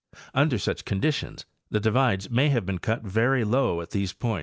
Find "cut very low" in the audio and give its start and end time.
2.79-3.81